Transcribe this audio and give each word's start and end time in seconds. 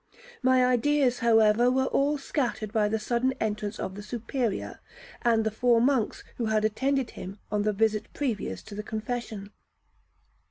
My 0.41 0.65
ideas, 0.65 1.19
however, 1.19 1.69
were 1.69 1.85
all 1.85 2.17
scattered 2.17 2.73
by 2.73 2.87
the 2.87 2.97
sudden 2.97 3.33
entrance 3.39 3.77
of 3.79 3.93
the 3.93 4.01
Superior 4.01 4.79
and 5.21 5.43
the 5.43 5.51
four 5.51 5.79
monks 5.79 6.23
who 6.37 6.47
had 6.47 6.65
attended 6.65 7.11
him 7.11 7.37
on 7.51 7.61
the 7.61 7.71
visit 7.71 8.11
previous 8.11 8.63
to 8.63 8.73
the 8.73 8.81
confession. 8.81 9.51